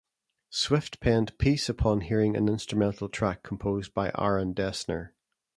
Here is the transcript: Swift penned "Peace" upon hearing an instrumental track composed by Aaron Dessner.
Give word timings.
Swift 0.49 0.99
penned 0.99 1.37
"Peace" 1.37 1.69
upon 1.69 2.01
hearing 2.01 2.35
an 2.35 2.49
instrumental 2.49 3.07
track 3.07 3.43
composed 3.43 3.93
by 3.93 4.11
Aaron 4.17 4.51
Dessner. 4.51 5.11